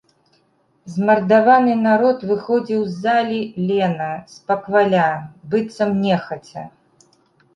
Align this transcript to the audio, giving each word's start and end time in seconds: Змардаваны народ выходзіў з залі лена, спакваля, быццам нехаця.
Змардаваны 0.93 1.73
народ 1.87 2.23
выходзіў 2.29 2.79
з 2.87 2.93
залі 3.03 3.37
лена, 3.67 4.09
спакваля, 4.35 5.05
быццам 5.51 5.91
нехаця. 6.07 6.63